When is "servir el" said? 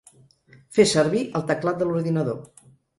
0.93-1.47